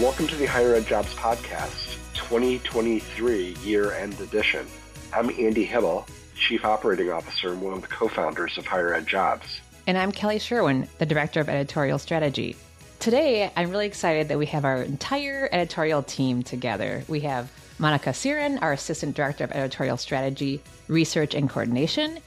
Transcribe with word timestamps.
Welcome 0.00 0.26
to 0.26 0.34
the 0.34 0.46
Higher 0.46 0.74
Ed 0.74 0.88
Jobs 0.88 1.14
Podcast, 1.14 1.98
2023 2.14 3.56
year 3.62 3.92
end 3.92 4.18
edition. 4.20 4.66
I'm 5.12 5.30
Andy 5.30 5.64
Hibble, 5.64 6.08
Chief 6.34 6.64
Operating 6.64 7.12
Officer 7.12 7.52
and 7.52 7.62
one 7.62 7.74
of 7.74 7.82
the 7.82 7.86
co 7.86 8.08
founders 8.08 8.58
of 8.58 8.66
Higher 8.66 8.92
Ed 8.92 9.06
Jobs. 9.06 9.60
And 9.86 9.96
I'm 9.96 10.10
Kelly 10.10 10.40
Sherwin, 10.40 10.88
the 10.98 11.06
Director 11.06 11.38
of 11.38 11.48
Editorial 11.48 12.00
Strategy. 12.00 12.56
Today, 12.98 13.52
I'm 13.56 13.70
really 13.70 13.86
excited 13.86 14.26
that 14.26 14.38
we 14.38 14.46
have 14.46 14.64
our 14.64 14.82
entire 14.82 15.48
editorial 15.52 16.02
team 16.02 16.42
together. 16.42 17.04
We 17.06 17.20
have 17.20 17.52
Monika 17.78 18.16
Siren, 18.16 18.58
our 18.58 18.72
Assistant 18.72 19.14
Director 19.14 19.44
of 19.44 19.52
Editorial 19.52 19.96
Strategy, 19.96 20.60
Research 20.88 21.36
and 21.36 21.48
Coordination, 21.48 22.18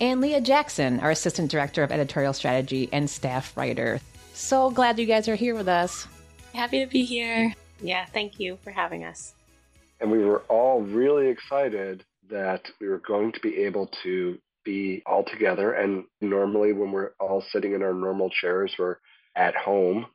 and 0.00 0.20
Leah 0.20 0.42
Jackson, 0.42 1.00
our 1.00 1.10
Assistant 1.10 1.50
Director 1.50 1.82
of 1.82 1.90
Editorial 1.90 2.34
Strategy 2.34 2.88
and 2.92 3.10
Staff 3.10 3.56
Writer. 3.56 3.98
So 4.32 4.70
glad 4.70 5.00
you 5.00 5.06
guys 5.06 5.26
are 5.26 5.34
here 5.34 5.56
with 5.56 5.66
us. 5.66 6.06
Happy 6.56 6.82
to 6.82 6.90
be 6.90 7.04
here. 7.04 7.54
Yeah, 7.82 8.06
thank 8.06 8.40
you 8.40 8.56
for 8.64 8.70
having 8.70 9.04
us. 9.04 9.34
And 10.00 10.10
we 10.10 10.24
were 10.24 10.40
all 10.48 10.80
really 10.80 11.28
excited 11.28 12.02
that 12.30 12.62
we 12.80 12.88
were 12.88 13.02
going 13.06 13.32
to 13.32 13.40
be 13.40 13.64
able 13.64 13.90
to 14.02 14.38
be 14.64 15.02
all 15.04 15.22
together. 15.22 15.72
And 15.72 16.04
normally, 16.22 16.72
when 16.72 16.92
we're 16.92 17.10
all 17.20 17.44
sitting 17.52 17.74
in 17.74 17.82
our 17.82 17.92
normal 17.92 18.30
chairs, 18.30 18.74
we're 18.78 18.96
at 19.36 19.54
home. 19.54 20.06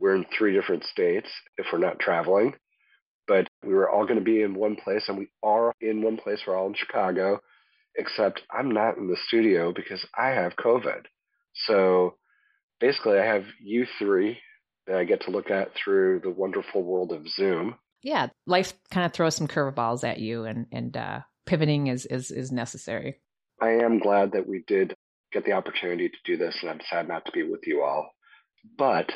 We're 0.00 0.16
in 0.16 0.24
three 0.36 0.54
different 0.54 0.84
states 0.84 1.28
if 1.58 1.66
we're 1.70 1.80
not 1.80 1.98
traveling. 2.00 2.54
But 3.28 3.46
we 3.62 3.74
were 3.74 3.90
all 3.90 4.04
going 4.04 4.18
to 4.18 4.24
be 4.24 4.40
in 4.40 4.54
one 4.54 4.76
place, 4.76 5.04
and 5.08 5.18
we 5.18 5.28
are 5.42 5.74
in 5.82 6.00
one 6.00 6.16
place. 6.16 6.40
We're 6.46 6.56
all 6.56 6.68
in 6.68 6.74
Chicago, 6.74 7.40
except 7.94 8.40
I'm 8.50 8.70
not 8.70 8.96
in 8.96 9.08
the 9.08 9.18
studio 9.28 9.70
because 9.70 10.04
I 10.16 10.28
have 10.28 10.56
COVID. 10.56 11.04
So 11.66 12.14
basically, 12.80 13.18
I 13.18 13.26
have 13.26 13.44
you 13.62 13.84
three 13.98 14.38
that 14.86 14.96
I 14.96 15.04
get 15.04 15.22
to 15.22 15.30
look 15.30 15.50
at 15.50 15.72
through 15.74 16.20
the 16.20 16.30
wonderful 16.30 16.82
world 16.82 17.12
of 17.12 17.28
Zoom. 17.28 17.76
Yeah, 18.02 18.28
life 18.46 18.74
kind 18.90 19.06
of 19.06 19.12
throws 19.12 19.34
some 19.34 19.48
curveballs 19.48 20.04
at 20.04 20.18
you, 20.18 20.44
and 20.44 20.66
and 20.70 20.96
uh, 20.96 21.20
pivoting 21.46 21.86
is 21.86 22.06
is 22.06 22.30
is 22.30 22.52
necessary. 22.52 23.20
I 23.60 23.70
am 23.70 23.98
glad 23.98 24.32
that 24.32 24.46
we 24.46 24.64
did 24.66 24.94
get 25.32 25.44
the 25.44 25.52
opportunity 25.52 26.08
to 26.08 26.16
do 26.24 26.36
this, 26.36 26.56
and 26.60 26.70
I'm 26.70 26.80
sad 26.90 27.08
not 27.08 27.24
to 27.26 27.32
be 27.32 27.42
with 27.42 27.66
you 27.66 27.82
all. 27.82 28.10
But 28.76 29.10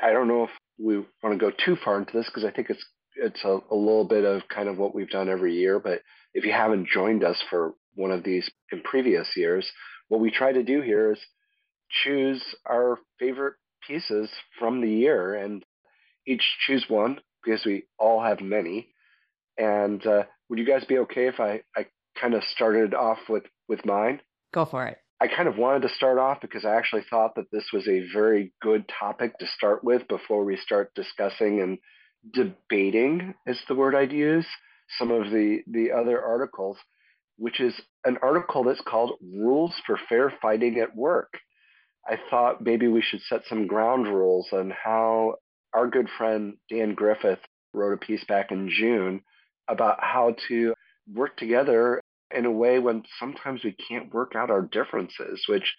I 0.00 0.12
don't 0.12 0.28
know 0.28 0.44
if 0.44 0.50
we 0.78 0.98
want 1.22 1.32
to 1.32 1.36
go 1.38 1.50
too 1.50 1.76
far 1.84 1.98
into 1.98 2.16
this 2.16 2.26
because 2.26 2.44
I 2.44 2.50
think 2.50 2.70
it's 2.70 2.84
it's 3.16 3.44
a, 3.44 3.58
a 3.70 3.74
little 3.74 4.04
bit 4.04 4.24
of 4.24 4.42
kind 4.48 4.68
of 4.68 4.78
what 4.78 4.94
we've 4.94 5.10
done 5.10 5.28
every 5.28 5.54
year. 5.56 5.80
But 5.80 6.02
if 6.34 6.44
you 6.44 6.52
haven't 6.52 6.88
joined 6.88 7.24
us 7.24 7.42
for 7.50 7.74
one 7.94 8.12
of 8.12 8.22
these 8.22 8.48
in 8.70 8.80
previous 8.82 9.28
years, 9.36 9.68
what 10.06 10.20
we 10.20 10.30
try 10.30 10.52
to 10.52 10.62
do 10.62 10.80
here 10.82 11.12
is 11.12 11.20
choose 12.04 12.42
our 12.64 12.98
favorite 13.18 13.54
pieces 13.88 14.30
from 14.58 14.80
the 14.80 14.90
year 14.90 15.34
and 15.34 15.64
each 16.26 16.42
choose 16.66 16.84
one 16.88 17.20
because 17.42 17.64
we 17.64 17.84
all 17.98 18.22
have 18.22 18.40
many. 18.40 18.88
And 19.56 20.06
uh, 20.06 20.24
would 20.48 20.58
you 20.58 20.66
guys 20.66 20.84
be 20.84 20.98
okay 20.98 21.26
if 21.26 21.40
I, 21.40 21.62
I 21.76 21.86
kind 22.20 22.34
of 22.34 22.44
started 22.44 22.94
off 22.94 23.18
with, 23.28 23.44
with 23.68 23.84
mine? 23.84 24.20
Go 24.52 24.64
for 24.66 24.86
it. 24.86 24.98
I 25.20 25.26
kind 25.26 25.48
of 25.48 25.58
wanted 25.58 25.82
to 25.82 25.94
start 25.94 26.18
off 26.18 26.40
because 26.40 26.64
I 26.64 26.76
actually 26.76 27.02
thought 27.10 27.34
that 27.34 27.50
this 27.50 27.64
was 27.72 27.88
a 27.88 28.06
very 28.12 28.52
good 28.62 28.84
topic 29.00 29.36
to 29.38 29.46
start 29.46 29.82
with 29.82 30.06
before 30.06 30.44
we 30.44 30.56
start 30.56 30.94
discussing 30.94 31.60
and 31.60 31.78
debating, 32.32 33.34
is 33.46 33.60
the 33.66 33.74
word 33.74 33.96
I'd 33.96 34.12
use, 34.12 34.46
some 34.96 35.10
of 35.10 35.30
the, 35.30 35.62
the 35.66 35.90
other 35.90 36.22
articles, 36.22 36.76
which 37.36 37.60
is 37.60 37.74
an 38.04 38.18
article 38.22 38.62
that's 38.62 38.80
called 38.80 39.18
Rules 39.20 39.74
for 39.86 39.98
Fair 40.08 40.32
Fighting 40.40 40.78
at 40.78 40.94
Work. 40.94 41.32
I 42.08 42.18
thought 42.30 42.62
maybe 42.62 42.88
we 42.88 43.02
should 43.02 43.20
set 43.22 43.42
some 43.48 43.66
ground 43.66 44.06
rules 44.06 44.48
on 44.52 44.70
how 44.70 45.34
our 45.74 45.86
good 45.86 46.08
friend 46.16 46.56
Dan 46.70 46.94
Griffith 46.94 47.40
wrote 47.74 47.92
a 47.92 47.98
piece 47.98 48.24
back 48.24 48.50
in 48.50 48.70
June 48.70 49.20
about 49.68 49.98
how 50.02 50.34
to 50.48 50.72
work 51.14 51.36
together 51.36 52.00
in 52.34 52.46
a 52.46 52.50
way 52.50 52.78
when 52.78 53.02
sometimes 53.18 53.62
we 53.62 53.76
can't 53.88 54.12
work 54.14 54.32
out 54.34 54.50
our 54.50 54.62
differences, 54.62 55.44
which 55.48 55.74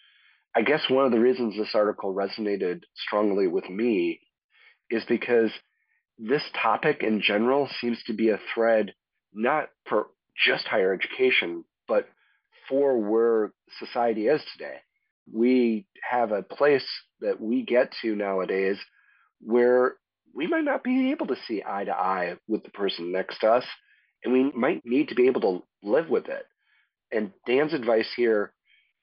I 0.55 0.61
guess 0.61 0.87
one 0.87 1.05
of 1.05 1.11
the 1.11 1.19
reasons 1.19 1.57
this 1.57 1.73
article 1.73 2.13
resonated 2.13 2.83
strongly 2.95 3.47
with 3.47 3.67
me 3.67 4.19
is 4.91 5.03
because 5.05 5.51
this 6.19 6.43
topic 6.61 7.01
in 7.01 7.21
general 7.21 7.67
seems 7.81 8.03
to 8.03 8.13
be 8.13 8.29
a 8.29 8.39
thread 8.53 8.93
not 9.33 9.69
for 9.87 10.07
just 10.45 10.65
higher 10.65 10.93
education, 10.93 11.63
but 11.87 12.07
for 12.67 12.99
where 12.99 13.51
society 13.79 14.27
is 14.27 14.41
today 14.53 14.77
we 15.33 15.85
have 16.09 16.31
a 16.31 16.43
place 16.43 16.85
that 17.21 17.39
we 17.41 17.63
get 17.63 17.93
to 18.01 18.15
nowadays 18.15 18.77
where 19.41 19.95
we 20.33 20.47
might 20.47 20.63
not 20.63 20.83
be 20.83 21.11
able 21.11 21.27
to 21.27 21.35
see 21.47 21.63
eye 21.65 21.85
to 21.85 21.95
eye 21.95 22.35
with 22.47 22.63
the 22.63 22.69
person 22.69 23.11
next 23.11 23.39
to 23.39 23.47
us, 23.51 23.65
and 24.23 24.33
we 24.33 24.51
might 24.51 24.85
need 24.85 25.09
to 25.09 25.15
be 25.15 25.27
able 25.27 25.41
to 25.41 25.63
live 25.83 26.09
with 26.09 26.27
it. 26.27 26.45
And 27.11 27.31
Dan's 27.47 27.73
advice 27.73 28.09
here, 28.15 28.53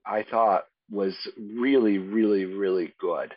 I 0.07 0.25
thought, 0.29 0.65
was 0.91 1.15
really, 1.37 1.99
really, 1.99 2.45
really 2.45 2.95
good. 3.01 3.35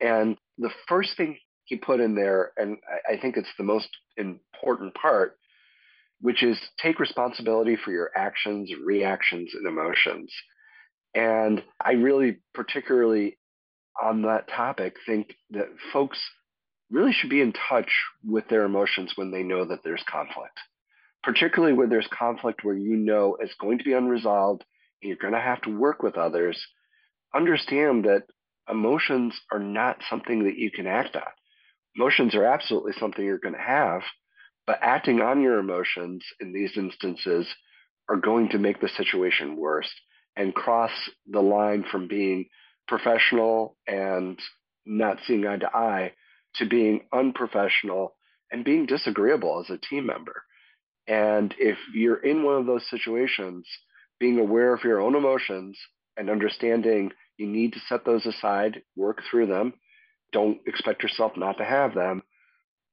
And 0.00 0.36
the 0.58 0.70
first 0.88 1.16
thing 1.16 1.38
he 1.64 1.76
put 1.76 2.00
in 2.00 2.14
there, 2.14 2.52
and 2.56 2.78
I 3.08 3.20
think 3.20 3.36
it's 3.36 3.52
the 3.56 3.64
most 3.64 3.88
important 4.16 4.94
part, 4.94 5.36
which 6.20 6.42
is 6.42 6.58
take 6.82 6.98
responsibility 6.98 7.76
for 7.76 7.92
your 7.92 8.10
actions, 8.16 8.72
reactions, 8.84 9.52
and 9.54 9.66
emotions. 9.66 10.32
And 11.18 11.64
I 11.84 11.94
really, 11.94 12.36
particularly 12.54 13.38
on 14.00 14.22
that 14.22 14.46
topic, 14.46 14.94
think 15.04 15.34
that 15.50 15.66
folks 15.92 16.20
really 16.92 17.12
should 17.12 17.28
be 17.28 17.40
in 17.40 17.52
touch 17.52 17.90
with 18.24 18.46
their 18.48 18.64
emotions 18.64 19.14
when 19.16 19.32
they 19.32 19.42
know 19.42 19.64
that 19.64 19.80
there's 19.82 20.04
conflict, 20.08 20.56
particularly 21.24 21.74
when 21.74 21.88
there's 21.88 22.06
conflict 22.16 22.62
where 22.62 22.76
you 22.76 22.94
know 22.94 23.36
it's 23.40 23.56
going 23.60 23.78
to 23.78 23.84
be 23.84 23.94
unresolved 23.94 24.64
and 25.02 25.08
you're 25.08 25.18
going 25.18 25.34
to 25.34 25.40
have 25.40 25.60
to 25.62 25.76
work 25.76 26.04
with 26.04 26.16
others. 26.16 26.64
Understand 27.34 28.04
that 28.04 28.22
emotions 28.70 29.34
are 29.50 29.58
not 29.58 29.98
something 30.08 30.44
that 30.44 30.56
you 30.56 30.70
can 30.70 30.86
act 30.86 31.16
on. 31.16 31.22
Emotions 31.96 32.36
are 32.36 32.44
absolutely 32.44 32.92
something 32.92 33.24
you're 33.24 33.38
going 33.38 33.56
to 33.56 33.60
have, 33.60 34.02
but 34.68 34.78
acting 34.82 35.20
on 35.20 35.40
your 35.42 35.58
emotions 35.58 36.24
in 36.38 36.52
these 36.52 36.76
instances 36.76 37.48
are 38.08 38.18
going 38.18 38.50
to 38.50 38.58
make 38.58 38.80
the 38.80 38.88
situation 38.88 39.56
worse 39.56 39.90
and 40.38 40.54
cross 40.54 40.92
the 41.30 41.40
line 41.40 41.84
from 41.90 42.08
being 42.08 42.46
professional 42.86 43.76
and 43.86 44.38
not 44.86 45.18
seeing 45.26 45.46
eye 45.46 45.58
to 45.58 45.76
eye 45.76 46.12
to 46.54 46.66
being 46.66 47.00
unprofessional 47.12 48.14
and 48.50 48.64
being 48.64 48.86
disagreeable 48.86 49.60
as 49.60 49.68
a 49.68 49.78
team 49.78 50.06
member. 50.06 50.44
And 51.06 51.54
if 51.58 51.76
you're 51.92 52.22
in 52.22 52.44
one 52.44 52.56
of 52.56 52.66
those 52.66 52.88
situations, 52.88 53.66
being 54.20 54.38
aware 54.38 54.72
of 54.72 54.84
your 54.84 55.00
own 55.00 55.16
emotions 55.16 55.78
and 56.16 56.30
understanding 56.30 57.10
you 57.36 57.46
need 57.46 57.72
to 57.72 57.80
set 57.88 58.04
those 58.04 58.24
aside, 58.24 58.82
work 58.96 59.22
through 59.28 59.46
them, 59.46 59.74
don't 60.32 60.58
expect 60.66 61.02
yourself 61.02 61.32
not 61.36 61.58
to 61.58 61.64
have 61.64 61.94
them, 61.94 62.22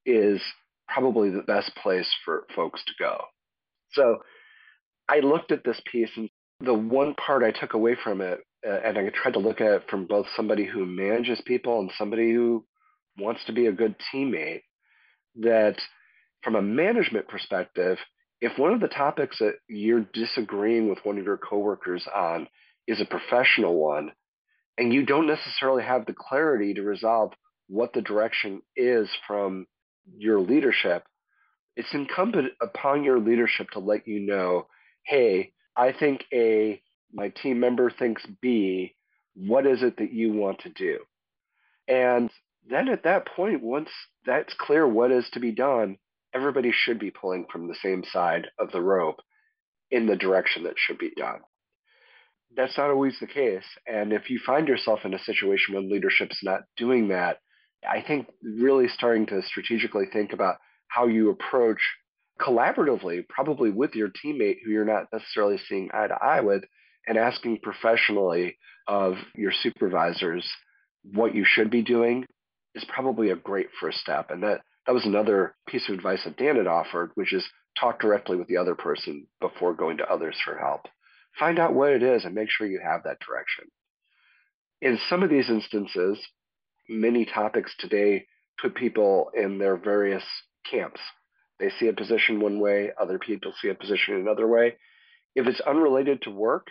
is 0.05 0.41
probably 0.87 1.29
the 1.29 1.41
best 1.41 1.71
place 1.75 2.11
for 2.23 2.45
folks 2.55 2.83
to 2.85 2.93
go. 2.99 3.21
So 3.91 4.19
I 5.07 5.19
looked 5.19 5.51
at 5.51 5.63
this 5.63 5.81
piece 5.91 6.09
and 6.15 6.29
the 6.65 6.73
one 6.73 7.13
part 7.15 7.43
I 7.43 7.51
took 7.51 7.73
away 7.73 7.95
from 8.01 8.21
it, 8.21 8.39
uh, 8.67 8.79
and 8.83 8.97
I 8.97 9.09
tried 9.09 9.33
to 9.33 9.39
look 9.39 9.61
at 9.61 9.71
it 9.71 9.83
from 9.89 10.05
both 10.05 10.25
somebody 10.35 10.65
who 10.65 10.85
manages 10.85 11.41
people 11.45 11.79
and 11.79 11.91
somebody 11.97 12.33
who 12.33 12.65
wants 13.17 13.45
to 13.45 13.53
be 13.53 13.67
a 13.67 13.71
good 13.71 13.95
teammate, 14.13 14.61
that 15.37 15.77
from 16.43 16.55
a 16.55 16.61
management 16.61 17.27
perspective, 17.27 17.97
if 18.41 18.57
one 18.57 18.73
of 18.73 18.81
the 18.81 18.87
topics 18.87 19.39
that 19.39 19.55
you're 19.67 20.05
disagreeing 20.13 20.89
with 20.89 20.99
one 21.03 21.17
of 21.17 21.25
your 21.25 21.37
coworkers 21.37 22.05
on 22.13 22.47
is 22.87 23.01
a 23.01 23.05
professional 23.05 23.75
one, 23.75 24.11
and 24.77 24.93
you 24.93 25.05
don't 25.05 25.27
necessarily 25.27 25.83
have 25.83 26.05
the 26.05 26.13
clarity 26.13 26.73
to 26.73 26.81
resolve 26.81 27.31
what 27.67 27.93
the 27.93 28.01
direction 28.01 28.61
is 28.75 29.09
from 29.27 29.65
your 30.17 30.39
leadership, 30.39 31.03
it's 31.75 31.93
incumbent 31.93 32.51
upon 32.61 33.03
your 33.03 33.19
leadership 33.19 33.69
to 33.71 33.79
let 33.79 34.07
you 34.07 34.19
know, 34.19 34.67
hey, 35.05 35.51
I 35.75 35.91
think 35.91 36.25
A, 36.33 36.81
my 37.13 37.29
team 37.29 37.59
member 37.59 37.89
thinks 37.89 38.25
B, 38.41 38.95
what 39.35 39.65
is 39.65 39.83
it 39.83 39.97
that 39.97 40.13
you 40.13 40.31
want 40.33 40.59
to 40.59 40.69
do? 40.69 40.99
And 41.87 42.29
then 42.67 42.87
at 42.89 43.03
that 43.03 43.27
point, 43.27 43.61
once 43.61 43.89
that's 44.25 44.53
clear 44.57 44.87
what 44.87 45.11
is 45.11 45.29
to 45.33 45.39
be 45.39 45.51
done, 45.51 45.97
everybody 46.33 46.71
should 46.73 46.99
be 46.99 47.11
pulling 47.11 47.45
from 47.51 47.67
the 47.67 47.77
same 47.81 48.03
side 48.03 48.47
of 48.59 48.71
the 48.71 48.81
rope 48.81 49.19
in 49.91 50.07
the 50.07 50.15
direction 50.15 50.63
that 50.63 50.75
should 50.77 50.97
be 50.97 51.11
done. 51.15 51.41
That's 52.55 52.77
not 52.77 52.89
always 52.89 53.17
the 53.19 53.27
case. 53.27 53.65
And 53.85 54.13
if 54.13 54.29
you 54.29 54.39
find 54.45 54.67
yourself 54.67 55.01
in 55.03 55.13
a 55.13 55.19
situation 55.19 55.75
when 55.75 55.91
leadership's 55.91 56.39
not 56.43 56.61
doing 56.77 57.09
that, 57.09 57.39
I 57.87 58.01
think 58.01 58.27
really 58.41 58.87
starting 58.87 59.25
to 59.27 59.41
strategically 59.43 60.05
think 60.11 60.33
about 60.33 60.57
how 60.87 61.07
you 61.07 61.29
approach 61.29 61.81
collaboratively, 62.39 63.27
probably 63.27 63.71
with 63.71 63.95
your 63.95 64.09
teammate 64.09 64.57
who 64.63 64.71
you're 64.71 64.85
not 64.85 65.07
necessarily 65.11 65.57
seeing 65.69 65.89
eye 65.93 66.07
to 66.07 66.15
eye 66.15 66.41
with, 66.41 66.63
and 67.07 67.17
asking 67.17 67.59
professionally 67.61 68.57
of 68.87 69.15
your 69.35 69.51
supervisors 69.51 70.47
what 71.13 71.35
you 71.35 71.45
should 71.45 71.69
be 71.69 71.81
doing 71.81 72.25
is 72.73 72.85
probably 72.85 73.29
a 73.29 73.35
great 73.35 73.67
first 73.79 73.99
step. 73.99 74.31
And 74.31 74.43
that 74.43 74.61
that 74.85 74.93
was 74.93 75.05
another 75.05 75.55
piece 75.67 75.87
of 75.89 75.95
advice 75.95 76.23
that 76.25 76.37
Dan 76.37 76.57
had 76.57 76.67
offered, 76.67 77.11
which 77.15 77.33
is 77.33 77.47
talk 77.79 77.99
directly 77.99 78.37
with 78.37 78.47
the 78.47 78.57
other 78.57 78.75
person 78.75 79.27
before 79.41 79.73
going 79.73 79.97
to 79.97 80.11
others 80.11 80.35
for 80.43 80.57
help. 80.57 80.81
Find 81.39 81.59
out 81.59 81.73
what 81.73 81.91
it 81.91 82.03
is 82.03 82.23
and 82.23 82.35
make 82.35 82.49
sure 82.49 82.67
you 82.67 82.79
have 82.83 83.03
that 83.03 83.19
direction. 83.19 83.65
In 84.81 84.99
some 85.09 85.23
of 85.23 85.29
these 85.29 85.49
instances, 85.49 86.19
many 86.87 87.25
topics 87.25 87.73
today 87.79 88.27
put 88.61 88.75
people 88.75 89.31
in 89.35 89.57
their 89.57 89.75
various 89.75 90.23
camps. 90.69 90.99
They 91.59 91.69
see 91.79 91.87
a 91.87 91.93
position 91.93 92.39
one 92.39 92.59
way, 92.59 92.91
other 92.99 93.19
people 93.19 93.53
see 93.61 93.69
a 93.69 93.75
position 93.75 94.15
another 94.15 94.47
way. 94.47 94.75
If 95.35 95.47
it's 95.47 95.61
unrelated 95.61 96.21
to 96.23 96.31
work, 96.31 96.67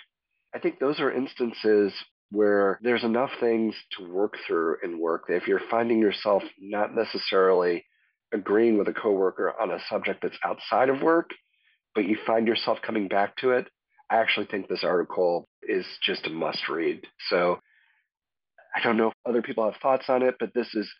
I 0.55 0.59
think 0.59 0.79
those 0.79 1.01
are 1.01 1.11
instances 1.11 1.93
where 2.31 2.79
there's 2.83 3.05
enough 3.05 3.31
things 3.41 3.75
to 3.97 4.11
work 4.11 4.35
through 4.47 4.77
in 4.83 4.99
work 4.99 5.27
that 5.29 5.37
if 5.37 5.47
you're 5.47 5.61
finding 5.71 6.01
yourself 6.01 6.43
not 6.61 6.95
necessarily 6.95 7.85
agreeing 8.33 8.79
with 8.79 8.89
a 8.89 8.93
coworker 8.93 9.55
on 9.61 9.71
a 9.71 9.79
subject 9.89 10.21
that's 10.23 10.39
outside 10.45 10.89
of 10.89 11.03
work, 11.03 11.31
but 11.95 12.05
you 12.05 12.17
find 12.27 12.47
yourself 12.47 12.79
coming 12.83 13.09
back 13.09 13.37
to 13.37 13.53
it, 13.53 13.69
I 14.11 14.17
actually 14.17 14.47
think 14.47 14.69
this 14.69 14.85
article 14.85 15.49
is 15.63 15.87
just 16.03 16.27
a 16.27 16.31
must 16.31 16.69
read. 16.69 17.07
So 17.31 17.59
I 18.75 18.83
don't 18.83 18.97
know 18.97 19.09
if 19.09 19.15
other 19.27 19.43
people 19.43 19.65
have 19.65 19.81
thoughts 19.81 20.07
on 20.09 20.23
it, 20.23 20.35
but 20.39 20.53
this 20.55 20.75
is 20.75 20.91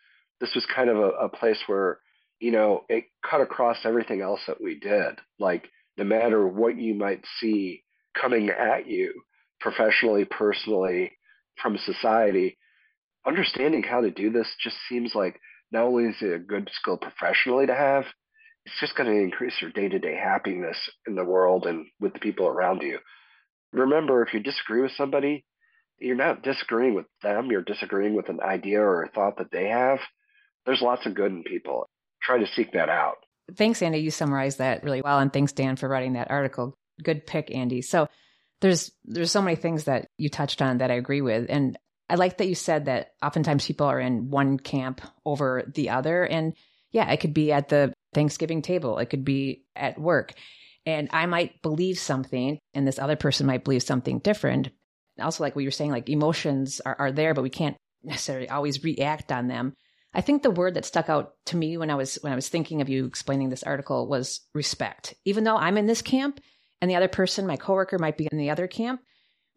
this 0.41 0.53
was 0.55 0.65
kind 0.73 0.89
of 0.89 0.97
a, 0.97 1.09
a 1.09 1.29
place 1.29 1.59
where 1.67 1.99
you 2.45 2.51
know 2.51 2.85
it 2.89 3.05
cut 3.27 3.41
across 3.41 3.77
everything 3.85 4.21
else 4.21 4.41
that 4.45 4.61
we 4.61 4.77
did. 4.79 5.15
Like 5.39 5.67
no 5.97 6.03
matter 6.03 6.47
what 6.47 6.77
you 6.77 6.93
might 6.93 7.25
see 7.39 7.83
coming 8.13 8.51
at 8.51 8.85
you 8.85 9.23
professionally, 9.59 10.25
personally, 10.25 11.13
from 11.59 11.75
society, 11.79 12.59
understanding 13.25 13.81
how 13.81 14.01
to 14.01 14.11
do 14.11 14.29
this 14.29 14.47
just 14.61 14.75
seems 14.87 15.15
like 15.15 15.39
not 15.71 15.85
only 15.85 16.03
is 16.03 16.17
it 16.21 16.35
a 16.35 16.37
good 16.37 16.69
skill 16.71 16.97
professionally 16.97 17.65
to 17.65 17.73
have, 17.73 18.03
it's 18.67 18.79
just 18.79 18.95
going 18.95 19.09
to 19.09 19.23
increase 19.23 19.59
your 19.59 19.71
day 19.71 19.89
to 19.89 19.97
day 19.97 20.15
happiness 20.15 20.77
in 21.07 21.15
the 21.15 21.25
world 21.25 21.65
and 21.65 21.87
with 21.99 22.13
the 22.13 22.19
people 22.19 22.45
around 22.45 22.83
you. 22.83 22.99
Remember, 23.73 24.21
if 24.21 24.35
you 24.35 24.39
disagree 24.39 24.83
with 24.83 24.91
somebody, 24.91 25.45
you're 25.97 26.15
not 26.15 26.43
disagreeing 26.43 26.93
with 26.93 27.07
them, 27.23 27.49
you're 27.49 27.63
disagreeing 27.63 28.13
with 28.13 28.29
an 28.29 28.39
idea 28.39 28.81
or 28.81 29.01
a 29.01 29.09
thought 29.09 29.39
that 29.39 29.51
they 29.51 29.69
have. 29.69 29.97
There's 30.67 30.83
lots 30.83 31.07
of 31.07 31.15
good 31.15 31.31
in 31.31 31.41
people. 31.43 31.89
Try 32.25 32.39
to 32.39 32.47
seek 32.55 32.73
that 32.73 32.89
out. 32.89 33.17
Thanks, 33.55 33.81
Andy. 33.81 33.99
You 33.99 34.11
summarized 34.11 34.57
that 34.57 34.83
really 34.83 35.01
well. 35.01 35.19
And 35.19 35.31
thanks, 35.31 35.51
Dan, 35.51 35.75
for 35.75 35.87
writing 35.87 36.13
that 36.13 36.31
article. 36.31 36.77
Good 37.03 37.27
pick, 37.27 37.53
Andy. 37.53 37.81
So 37.81 38.07
there's 38.61 38.91
there's 39.03 39.31
so 39.31 39.41
many 39.41 39.55
things 39.55 39.83
that 39.83 40.07
you 40.17 40.29
touched 40.29 40.61
on 40.61 40.79
that 40.79 40.89
I 40.89 40.95
agree 40.95 41.21
with. 41.21 41.45
And 41.49 41.77
I 42.09 42.15
like 42.15 42.37
that 42.37 42.47
you 42.47 42.55
said 42.55 42.85
that 42.85 43.11
oftentimes 43.23 43.65
people 43.65 43.87
are 43.87 43.99
in 43.99 44.29
one 44.29 44.57
camp 44.57 45.01
over 45.25 45.63
the 45.73 45.89
other. 45.89 46.23
And 46.23 46.53
yeah, 46.91 47.11
it 47.11 47.17
could 47.17 47.33
be 47.33 47.51
at 47.51 47.69
the 47.69 47.93
Thanksgiving 48.13 48.61
table, 48.61 48.97
it 48.97 49.07
could 49.07 49.25
be 49.25 49.63
at 49.75 49.99
work. 49.99 50.33
And 50.85 51.09
I 51.11 51.25
might 51.25 51.61
believe 51.63 51.97
something, 51.97 52.59
and 52.73 52.87
this 52.87 52.99
other 52.99 53.15
person 53.15 53.47
might 53.47 53.63
believe 53.63 53.81
something 53.83 54.19
different. 54.19 54.69
Also, 55.19 55.43
like 55.43 55.55
what 55.55 55.63
you're 55.63 55.71
saying, 55.71 55.91
like 55.91 56.09
emotions 56.09 56.79
are, 56.85 56.95
are 56.97 57.11
there, 57.11 57.33
but 57.33 57.41
we 57.41 57.49
can't 57.49 57.75
necessarily 58.03 58.49
always 58.49 58.83
react 58.83 59.31
on 59.31 59.47
them. 59.47 59.73
I 60.15 60.21
think 60.21 60.41
the 60.41 60.49
word 60.49 60.75
that 60.75 60.85
stuck 60.85 61.09
out 61.09 61.33
to 61.47 61.57
me 61.57 61.77
when 61.77 61.91
I 61.91 61.95
was 61.95 62.15
when 62.21 62.31
I 62.31 62.37
was 62.37 62.47
thinking 62.47 62.81
of 62.81 62.87
you 62.87 63.05
explaining 63.05 63.49
this 63.49 63.63
article 63.63 64.07
was 64.07 64.39
respect. 64.53 65.13
Even 65.25 65.43
though 65.43 65.57
I'm 65.57 65.77
in 65.77 65.87
this 65.87 66.01
camp 66.01 66.39
and 66.81 66.89
the 66.89 66.95
other 66.95 67.09
person, 67.09 67.45
my 67.45 67.57
coworker, 67.57 67.99
might 67.99 68.17
be 68.17 68.29
in 68.31 68.37
the 68.37 68.49
other 68.49 68.65
camp, 68.65 69.01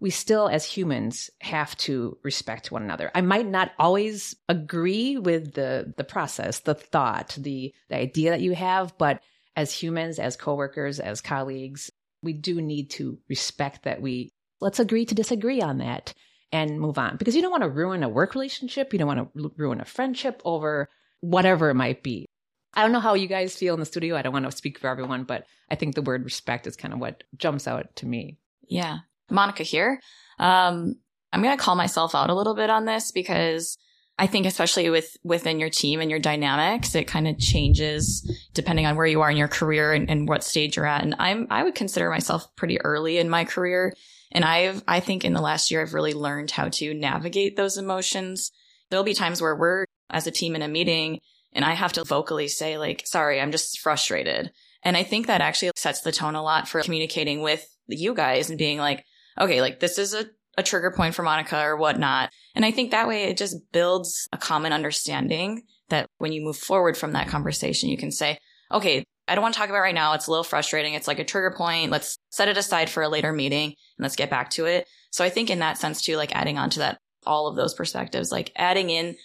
we 0.00 0.10
still, 0.10 0.48
as 0.48 0.64
humans, 0.64 1.30
have 1.40 1.76
to 1.78 2.18
respect 2.24 2.72
one 2.72 2.82
another. 2.82 3.10
I 3.14 3.20
might 3.20 3.46
not 3.46 3.70
always 3.78 4.34
agree 4.48 5.16
with 5.16 5.54
the 5.54 5.94
the 5.96 6.04
process, 6.04 6.58
the 6.60 6.74
thought, 6.74 7.36
the 7.38 7.72
the 7.88 7.96
idea 7.96 8.30
that 8.30 8.40
you 8.40 8.54
have, 8.56 8.98
but 8.98 9.22
as 9.54 9.72
humans, 9.72 10.18
as 10.18 10.36
coworkers, 10.36 10.98
as 10.98 11.20
colleagues, 11.20 11.90
we 12.22 12.32
do 12.32 12.60
need 12.60 12.90
to 12.90 13.18
respect 13.28 13.84
that 13.84 14.02
we 14.02 14.32
let's 14.60 14.80
agree 14.80 15.04
to 15.04 15.14
disagree 15.14 15.62
on 15.62 15.78
that 15.78 16.14
and 16.52 16.80
move 16.80 16.98
on 16.98 17.16
because 17.16 17.36
you 17.36 17.42
don't 17.42 17.50
want 17.50 17.62
to 17.62 17.68
ruin 17.68 18.02
a 18.02 18.08
work 18.08 18.34
relationship, 18.34 18.92
you 18.92 18.98
don't 18.98 19.08
want 19.08 19.34
to 19.34 19.52
ruin 19.56 19.80
a 19.80 19.84
friendship 19.84 20.40
over 20.44 20.88
whatever 21.20 21.70
it 21.70 21.74
might 21.74 22.02
be. 22.02 22.26
I 22.74 22.82
don't 22.82 22.92
know 22.92 23.00
how 23.00 23.14
you 23.14 23.26
guys 23.26 23.56
feel 23.56 23.74
in 23.74 23.80
the 23.80 23.86
studio. 23.86 24.16
I 24.16 24.22
don't 24.22 24.32
want 24.32 24.44
to 24.44 24.56
speak 24.56 24.78
for 24.78 24.88
everyone, 24.88 25.24
but 25.24 25.46
I 25.70 25.74
think 25.74 25.94
the 25.94 26.02
word 26.02 26.24
respect 26.24 26.66
is 26.66 26.76
kind 26.76 26.94
of 26.94 27.00
what 27.00 27.24
jumps 27.36 27.66
out 27.66 27.96
to 27.96 28.06
me. 28.06 28.38
Yeah. 28.68 28.98
Monika 29.30 29.62
here. 29.62 30.00
Um, 30.38 30.96
I'm 31.32 31.42
going 31.42 31.56
to 31.56 31.62
call 31.62 31.74
myself 31.74 32.14
out 32.14 32.30
a 32.30 32.34
little 32.34 32.54
bit 32.54 32.70
on 32.70 32.84
this 32.84 33.10
because 33.10 33.78
I 34.18 34.26
think 34.26 34.46
especially 34.46 34.90
with 34.90 35.16
within 35.22 35.60
your 35.60 35.70
team 35.70 36.00
and 36.00 36.10
your 36.10 36.18
dynamics, 36.18 36.94
it 36.94 37.06
kind 37.06 37.28
of 37.28 37.38
changes 37.38 38.28
depending 38.52 38.86
on 38.86 38.96
where 38.96 39.06
you 39.06 39.20
are 39.20 39.30
in 39.30 39.36
your 39.36 39.48
career 39.48 39.92
and, 39.92 40.10
and, 40.10 40.28
what 40.28 40.42
stage 40.42 40.76
you're 40.76 40.86
at. 40.86 41.04
And 41.04 41.14
I'm 41.18 41.46
I 41.50 41.62
would 41.62 41.76
consider 41.76 42.10
myself 42.10 42.54
pretty 42.56 42.80
early 42.80 43.18
in 43.18 43.30
my 43.30 43.44
career. 43.44 43.94
And 44.32 44.44
I've 44.44 44.82
I 44.86 45.00
think 45.00 45.24
in 45.24 45.32
the 45.32 45.40
last 45.40 45.70
year 45.70 45.82
I've 45.82 45.94
really 45.94 46.14
learned 46.14 46.50
how 46.50 46.68
to 46.68 46.94
navigate 46.94 47.56
those 47.56 47.76
emotions. 47.76 48.50
There'll 48.90 49.04
be 49.04 49.14
times 49.14 49.40
where 49.40 49.56
we're 49.56 49.86
as 50.10 50.26
a 50.26 50.30
team 50.30 50.54
in 50.54 50.62
a 50.62 50.68
meeting 50.68 51.20
and 51.52 51.64
I 51.64 51.74
have 51.74 51.92
to 51.94 52.04
vocally 52.04 52.48
say 52.48 52.78
like, 52.78 53.06
sorry, 53.06 53.40
I'm 53.40 53.52
just 53.52 53.80
frustrated. 53.80 54.52
And 54.82 54.96
I 54.96 55.02
think 55.02 55.26
that 55.26 55.40
actually 55.40 55.72
sets 55.76 56.02
the 56.02 56.12
tone 56.12 56.34
a 56.34 56.42
lot 56.42 56.68
for 56.68 56.82
communicating 56.82 57.42
with 57.42 57.66
you 57.86 58.14
guys 58.14 58.48
and 58.48 58.58
being 58.58 58.78
like, 58.78 59.04
okay, 59.40 59.60
like 59.60 59.80
this 59.80 59.98
is 59.98 60.14
a, 60.14 60.26
a 60.56 60.62
trigger 60.62 60.90
point 60.90 61.14
for 61.14 61.24
Monika 61.24 61.64
or 61.64 61.76
whatnot. 61.76 62.30
And 62.54 62.64
I 62.64 62.70
think 62.70 62.90
that 62.90 63.08
way 63.08 63.24
it 63.24 63.36
just 63.36 63.56
builds 63.72 64.28
a 64.32 64.38
common 64.38 64.72
understanding 64.72 65.62
that 65.88 66.06
when 66.18 66.32
you 66.32 66.42
move 66.42 66.56
forward 66.56 66.96
from 66.96 67.12
that 67.12 67.28
conversation, 67.28 67.88
you 67.88 67.96
can 67.96 68.10
say, 68.10 68.38
okay, 68.70 69.04
I 69.28 69.34
don't 69.34 69.42
want 69.42 69.54
to 69.54 69.60
talk 69.60 69.68
about 69.68 69.80
right 69.80 69.94
now. 69.94 70.14
It's 70.14 70.26
a 70.26 70.30
little 70.30 70.44
frustrating. 70.44 70.94
It's 70.94 71.08
like 71.08 71.18
a 71.18 71.24
trigger 71.24 71.54
point. 71.56 71.90
Let's 71.90 72.18
set 72.30 72.48
it 72.48 72.56
aside 72.56 72.88
for 72.88 73.02
a 73.02 73.08
later 73.08 73.32
meeting 73.32 73.66
and 73.66 74.02
let's 74.02 74.16
get 74.16 74.30
back 74.30 74.50
to 74.50 74.66
it. 74.66 74.86
So 75.10 75.24
I 75.24 75.30
think 75.30 75.50
in 75.50 75.58
that 75.60 75.78
sense 75.78 76.02
too, 76.02 76.16
like 76.16 76.34
adding 76.34 76.58
on 76.58 76.70
to 76.70 76.78
that, 76.80 76.98
all 77.26 77.46
of 77.46 77.56
those 77.56 77.74
perspectives, 77.74 78.32
like 78.32 78.52
adding 78.56 78.90
in 78.90 79.16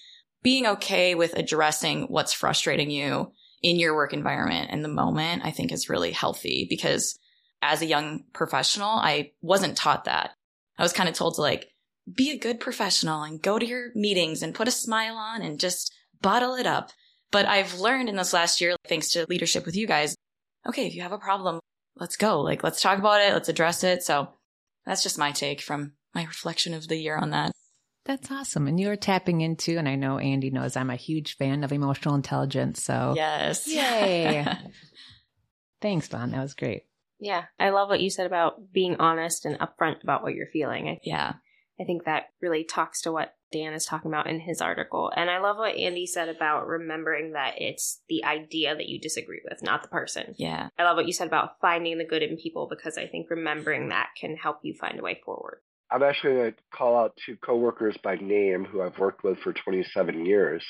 being 0.41 0.67
okay 0.67 1.15
with 1.15 1.38
addressing 1.38 2.03
what's 2.03 2.33
frustrating 2.33 2.91
you 2.91 3.31
in 3.61 3.77
your 3.77 3.95
work 3.95 4.13
environment 4.13 4.71
in 4.71 4.81
the 4.81 4.89
moment, 4.89 5.44
I 5.45 5.51
think 5.51 5.71
is 5.71 5.89
really 5.89 6.11
healthy 6.11 6.67
because 6.69 7.17
as 7.61 7.81
a 7.81 7.85
young 7.85 8.25
professional, 8.33 8.89
I 8.89 9.31
wasn't 9.41 9.77
taught 9.77 10.03
that. 10.03 10.31
I 10.77 10.83
was 10.83 10.91
kind 10.91 11.07
of 11.07 11.15
told 11.15 11.35
to 11.35 11.41
like 11.41 11.69
be 12.13 12.31
a 12.31 12.38
good 12.38 12.59
professional 12.59 13.23
and 13.23 13.41
go 13.41 13.57
to 13.57 13.65
your 13.65 13.91
meetings 13.95 14.44
and 14.44 14.53
put 14.53 14.67
a 14.67 14.71
smile 14.71 15.15
on 15.15 15.41
and 15.41 15.59
just 15.59 15.94
bottle 16.21 16.55
it 16.55 16.67
up. 16.67 16.91
But 17.33 17.47
I've 17.47 17.80
learned 17.80 18.10
in 18.10 18.15
this 18.15 18.31
last 18.31 18.62
year, 18.62 18.75
thanks 18.88 19.10
to 19.12 19.25
leadership 19.27 19.65
with 19.65 19.75
you 19.75 19.88
guys, 19.88 20.15
okay, 20.69 20.86
if 20.86 20.93
you 20.93 21.01
have 21.01 21.12
a 21.12 21.17
problem, 21.17 21.60
let's 21.98 22.15
go. 22.15 22.41
Like, 22.41 22.63
let's 22.63 22.79
talk 22.79 23.00
about 23.00 23.22
it. 23.22 23.34
Let's 23.34 23.50
address 23.50 23.84
it. 23.84 24.03
So 24.03 24.29
that's 24.86 25.01
just 25.01 25.17
my 25.17 25.31
take 25.31 25.60
from 25.60 25.93
my 26.13 26.24
reflection 26.24 26.75
of 26.75 26.88
the 26.88 26.96
year 26.96 27.17
on 27.17 27.31
that. 27.31 27.51
That's 28.05 28.29
awesome. 28.29 28.67
And 28.67 28.79
you're 28.79 28.96
tapping 28.96 29.41
into, 29.41 29.77
and 29.79 29.89
I 29.89 29.96
know 29.96 30.19
Andy 30.19 30.51
knows 30.51 30.75
I'm 30.75 30.91
a 30.91 30.96
huge 30.96 31.36
fan 31.38 31.63
of 31.63 31.72
emotional 31.72 32.13
intelligence. 32.13 32.84
So, 32.84 33.13
yes. 33.15 33.67
Yay. 33.67 34.46
Thanks, 35.81 36.10
Don. 36.10 36.31
That 36.31 36.41
was 36.41 36.53
great. 36.53 36.84
Yeah. 37.19 37.46
I 37.60 37.72
love 37.72 37.89
what 37.89 38.01
you 38.01 38.12
said 38.12 38.27
about 38.27 38.72
being 38.72 38.98
honest 38.98 39.46
and 39.46 39.57
upfront 39.57 40.03
about 40.03 40.22
what 40.22 40.36
you're 40.36 40.48
feeling. 40.53 40.88
I, 40.88 41.00
yeah. 41.03 41.34
I 41.79 41.84
think 41.86 42.03
that 42.05 42.25
really 42.41 42.63
talks 42.63 43.01
to 43.01 43.12
what 43.12 43.34
Dan 43.53 43.74
is 43.74 43.86
talking 43.86 44.12
about 44.12 44.27
in 44.27 44.41
his 44.41 44.60
article. 44.60 45.12
And 45.15 45.29
I 45.29 45.39
love 45.39 45.57
what 45.57 45.77
Andy 45.77 46.05
said 46.05 46.27
about 46.27 46.67
remembering 46.67 47.31
that 47.33 47.53
it's 47.57 48.01
the 48.10 48.25
idea 48.25 48.75
that 48.75 48.89
you 48.89 49.00
disagree 49.00 49.39
with, 49.50 49.63
not 49.63 49.81
the 49.81 49.88
person. 49.88 50.36
Yeah. 50.38 50.67
I 50.77 50.83
love 50.83 50.98
what 50.98 51.07
you 51.07 51.13
said 51.13 51.27
about 51.27 51.60
finding 51.62 51.98
the 51.98 52.05
good 52.05 52.24
in 52.24 52.36
people 52.36 52.67
because 52.69 52.98
I 52.98 53.07
think 53.07 53.29
remembering 53.29 53.89
that 53.89 54.10
can 54.19 54.36
help 54.36 54.60
you 54.63 54.74
find 54.74 55.00
a 55.00 55.03
way 55.03 55.22
forward. 55.24 55.60
I'm 55.89 56.03
actually 56.03 56.33
going 56.33 56.51
to 56.51 56.57
call 56.74 56.98
out 56.98 57.17
two 57.25 57.38
coworkers 57.38 57.95
by 58.03 58.15
name 58.15 58.65
who 58.65 58.81
I've 58.81 58.98
worked 58.98 59.24
with 59.24 59.38
for 59.39 59.53
27 59.53 60.25
years. 60.25 60.65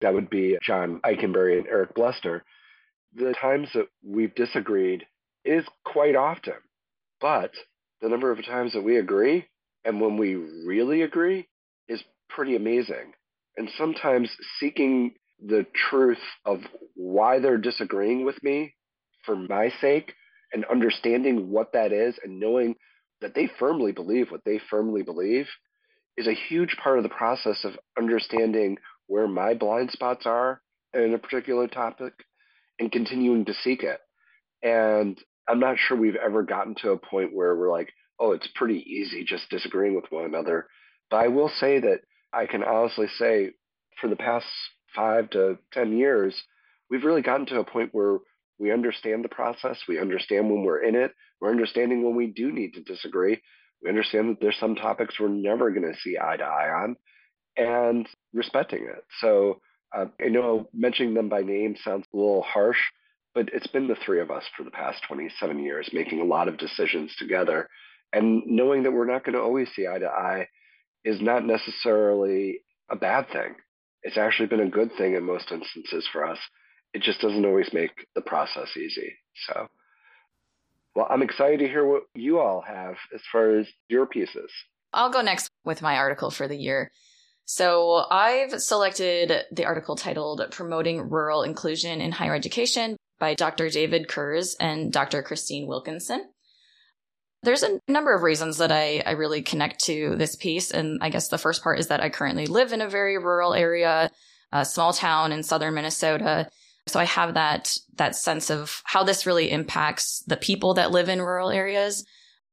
That 0.00 0.14
would 0.14 0.30
be 0.30 0.56
John 0.64 1.00
Eikenberry 1.04 1.58
and 1.58 1.66
Eric 1.66 1.94
Blessner. 1.94 2.42
The 3.14 3.34
times 3.40 3.68
that 3.74 3.88
we've 4.06 4.34
disagreed 4.34 5.04
is 5.44 5.64
quite 5.84 6.14
often, 6.14 6.54
but 7.20 7.50
the 8.00 8.08
number 8.08 8.30
of 8.30 8.44
times 8.44 8.74
that 8.74 8.84
we 8.84 8.96
agree 8.96 9.46
and 9.84 10.00
when 10.00 10.16
we 10.16 10.34
really 10.34 11.02
agree 11.02 11.40
is 11.40 11.46
pretty 12.28 12.56
amazing. 12.56 13.12
And 13.56 13.68
sometimes 13.76 14.30
seeking 14.60 15.14
the 15.44 15.66
truth 15.90 16.18
of 16.44 16.60
why 16.94 17.38
they're 17.38 17.58
disagreeing 17.58 18.24
with 18.24 18.42
me 18.42 18.74
for 19.24 19.36
my 19.36 19.70
sake 19.80 20.12
and 20.52 20.64
understanding 20.64 21.50
what 21.50 21.72
that 21.72 21.92
is 21.92 22.18
and 22.22 22.40
knowing 22.40 22.74
that 23.20 23.34
they 23.34 23.48
firmly 23.58 23.92
believe 23.92 24.30
what 24.30 24.44
they 24.44 24.60
firmly 24.70 25.02
believe 25.02 25.46
is 26.16 26.26
a 26.26 26.34
huge 26.48 26.76
part 26.82 26.98
of 26.98 27.02
the 27.02 27.08
process 27.08 27.64
of 27.64 27.78
understanding 27.98 28.76
where 29.06 29.28
my 29.28 29.54
blind 29.54 29.90
spots 29.90 30.26
are 30.26 30.60
in 30.94 31.14
a 31.14 31.18
particular 31.18 31.68
topic 31.68 32.12
and 32.78 32.92
continuing 32.92 33.44
to 33.44 33.54
seek 33.54 33.82
it. 33.82 34.00
And 34.62 35.18
I'm 35.48 35.60
not 35.60 35.76
sure 35.78 35.96
we've 35.96 36.16
ever 36.16 36.42
gotten 36.42 36.74
to 36.82 36.90
a 36.90 36.98
point 36.98 37.34
where 37.34 37.54
we're 37.54 37.70
like, 37.70 37.92
oh, 38.18 38.32
it's 38.32 38.48
pretty 38.54 38.84
easy 38.86 39.24
just 39.24 39.48
disagreeing 39.50 39.94
with 39.94 40.10
one 40.10 40.24
another. 40.24 40.66
But 41.10 41.18
I 41.18 41.28
will 41.28 41.48
say 41.48 41.80
that 41.80 42.00
I 42.32 42.46
can 42.46 42.62
honestly 42.62 43.08
say 43.18 43.52
for 44.00 44.08
the 44.08 44.16
past 44.16 44.46
five 44.94 45.30
to 45.30 45.58
10 45.72 45.96
years, 45.96 46.40
we've 46.90 47.04
really 47.04 47.22
gotten 47.22 47.46
to 47.46 47.60
a 47.60 47.64
point 47.64 47.90
where 47.92 48.18
we 48.58 48.72
understand 48.72 49.24
the 49.24 49.28
process, 49.28 49.78
we 49.88 50.00
understand 50.00 50.50
when 50.50 50.62
we're 50.62 50.82
in 50.82 50.94
it, 50.94 51.12
we're 51.40 51.50
understanding 51.50 52.04
when 52.04 52.16
we 52.16 52.26
do 52.26 52.50
need 52.52 52.74
to 52.74 52.82
disagree. 52.82 53.40
We 53.82 53.88
understand 53.88 54.30
that 54.30 54.40
there's 54.40 54.58
some 54.58 54.74
topics 54.74 55.20
we're 55.20 55.28
never 55.28 55.70
going 55.70 55.90
to 55.90 55.98
see 56.00 56.18
eye 56.20 56.36
to 56.36 56.44
eye 56.44 56.82
on, 56.82 56.96
and 57.56 58.08
respecting 58.32 58.84
it. 58.84 59.04
So 59.20 59.60
uh, 59.96 60.06
I 60.20 60.28
know 60.28 60.68
mentioning 60.74 61.14
them 61.14 61.28
by 61.28 61.42
name 61.42 61.76
sounds 61.84 62.06
a 62.12 62.16
little 62.16 62.42
harsh, 62.42 62.78
but 63.34 63.50
it's 63.52 63.68
been 63.68 63.86
the 63.86 63.96
three 64.04 64.20
of 64.20 64.30
us 64.30 64.44
for 64.56 64.64
the 64.64 64.70
past 64.70 65.02
27 65.06 65.60
years 65.60 65.90
making 65.92 66.20
a 66.20 66.24
lot 66.24 66.48
of 66.48 66.58
decisions 66.58 67.14
together. 67.16 67.68
And 68.12 68.42
knowing 68.46 68.82
that 68.82 68.92
we're 68.92 69.10
not 69.10 69.24
going 69.24 69.34
to 69.34 69.42
always 69.42 69.68
see 69.76 69.86
eye 69.86 69.98
to 69.98 70.08
eye 70.08 70.48
is 71.04 71.20
not 71.20 71.44
necessarily 71.44 72.60
a 72.90 72.96
bad 72.96 73.28
thing. 73.32 73.54
It's 74.02 74.16
actually 74.16 74.46
been 74.46 74.60
a 74.60 74.70
good 74.70 74.90
thing 74.96 75.14
in 75.14 75.24
most 75.24 75.50
instances 75.50 76.06
for 76.12 76.24
us. 76.24 76.38
It 76.94 77.02
just 77.02 77.20
doesn't 77.20 77.44
always 77.44 77.72
make 77.72 77.90
the 78.14 78.22
process 78.22 78.76
easy. 78.76 79.12
So, 79.46 79.68
well, 80.94 81.06
I'm 81.10 81.22
excited 81.22 81.58
to 81.60 81.68
hear 81.68 81.86
what 81.86 82.04
you 82.14 82.38
all 82.38 82.62
have 82.66 82.94
as 83.14 83.20
far 83.30 83.58
as 83.58 83.66
your 83.88 84.06
pieces. 84.06 84.50
I'll 84.92 85.10
go 85.10 85.20
next 85.20 85.50
with 85.64 85.82
my 85.82 85.96
article 85.96 86.30
for 86.30 86.48
the 86.48 86.56
year. 86.56 86.90
So 87.44 88.04
I've 88.10 88.60
selected 88.60 89.32
the 89.50 89.64
article 89.64 89.96
titled 89.96 90.42
Promoting 90.50 91.08
Rural 91.08 91.42
Inclusion 91.42 92.00
in 92.00 92.12
Higher 92.12 92.34
Education 92.34 92.96
by 93.18 93.34
Dr. 93.34 93.70
David 93.70 94.08
Kurz 94.08 94.54
and 94.60 94.92
Dr. 94.92 95.22
Christine 95.22 95.66
Wilkinson. 95.66 96.28
There's 97.42 97.62
a 97.62 97.80
number 97.86 98.14
of 98.14 98.22
reasons 98.22 98.58
that 98.58 98.72
I, 98.72 99.02
I 99.06 99.12
really 99.12 99.42
connect 99.42 99.84
to 99.84 100.16
this 100.16 100.34
piece. 100.34 100.70
And 100.70 100.98
I 101.02 101.08
guess 101.08 101.28
the 101.28 101.38
first 101.38 101.62
part 101.62 101.78
is 101.78 101.88
that 101.88 102.00
I 102.00 102.10
currently 102.10 102.46
live 102.46 102.72
in 102.72 102.80
a 102.80 102.88
very 102.88 103.16
rural 103.16 103.54
area, 103.54 104.10
a 104.52 104.64
small 104.64 104.92
town 104.92 105.30
in 105.30 105.42
southern 105.42 105.74
Minnesota. 105.74 106.48
So 106.88 106.98
I 106.98 107.04
have 107.04 107.34
that, 107.34 107.76
that 107.94 108.16
sense 108.16 108.50
of 108.50 108.82
how 108.84 109.04
this 109.04 109.26
really 109.26 109.50
impacts 109.50 110.24
the 110.26 110.36
people 110.36 110.74
that 110.74 110.90
live 110.90 111.08
in 111.08 111.22
rural 111.22 111.50
areas. 111.50 112.04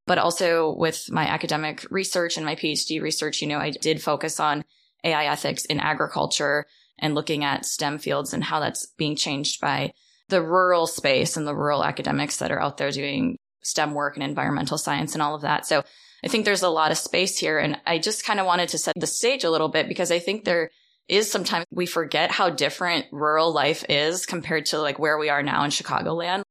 But 0.06 0.20
also 0.20 0.76
with 0.78 1.10
my 1.10 1.28
academic 1.28 1.86
research 1.90 2.38
and 2.38 2.46
my 2.46 2.56
PhD 2.56 3.02
research, 3.02 3.42
you 3.42 3.48
know, 3.48 3.58
I 3.58 3.72
did 3.72 4.04
focus 4.04 4.40
on 4.40 4.64
AI 5.04 5.26
ethics 5.26 5.66
in 5.66 5.80
agriculture 5.80 6.66
and 7.00 7.16
looking 7.16 7.44
at 7.44 7.66
STEM 7.66 7.98
fields 7.98 8.34
and 8.34 8.44
how 8.44 8.60
that's 8.60 8.86
being 8.98 9.16
changed 9.16 9.60
by 9.62 9.94
the 10.30 10.42
rural 10.42 10.88
space 10.88 11.38
and 11.38 11.48
the 11.48 11.56
rural 11.56 11.84
academics 11.84 12.38
that 12.38 12.52
are 12.52 12.62
out 12.62 12.78
there 12.78 12.92
doing 12.92 13.38
STEM 13.66 13.94
work 13.94 14.16
and 14.16 14.24
environmental 14.24 14.78
science 14.78 15.14
and 15.14 15.22
all 15.22 15.36
of 15.36 15.42
that. 15.42 15.66
So 15.66 15.84
I 16.24 16.28
think 16.28 16.46
there's 16.46 16.64
a 16.64 16.70
lot 16.70 16.92
of 16.92 16.98
space 16.98 17.38
here. 17.38 17.60
And 17.60 17.80
I 17.86 18.00
just 18.00 18.26
kind 18.26 18.40
of 18.40 18.46
wanted 18.46 18.70
to 18.70 18.78
set 18.78 18.94
the 18.98 19.08
stage 19.08 19.44
a 19.44 19.52
little 19.52 19.70
bit 19.70 19.88
because 19.88 20.12
I 20.12 20.20
think 20.20 20.44
there 20.44 20.72
is 21.08 21.32
sometimes 21.32 21.66
we 21.72 21.86
forget 21.86 22.32
how 22.32 22.50
different 22.50 23.06
rural 23.12 23.54
life 23.54 23.86
is 23.90 24.26
compared 24.26 24.66
to 24.68 24.80
like 24.80 24.98
where 24.98 25.18
we 25.18 25.30
are 25.30 25.44
now 25.44 25.64
in 25.64 25.72
Chicagoland. 25.72 26.44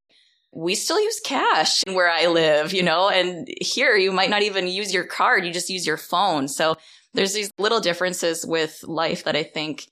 We 0.53 0.75
still 0.75 1.01
use 1.01 1.19
cash 1.19 1.83
where 1.87 2.09
I 2.09 2.27
live, 2.27 2.71
you 2.71 2.83
know, 2.83 3.09
and 3.09 3.49
here 3.59 3.97
you 3.97 4.13
might 4.13 4.29
not 4.29 4.43
even 4.43 4.67
use 4.67 4.93
your 4.93 5.03
card. 5.03 5.45
You 5.45 5.51
just 5.51 5.69
use 5.69 5.85
your 5.85 5.97
phone. 5.97 6.47
So 6.47 6.77
there's 7.13 7.33
these 7.33 7.51
little 7.57 7.81
differences 7.81 8.45
with 8.45 8.81
life 8.83 9.25
that 9.25 9.35
I 9.35 9.43
think 9.43 9.87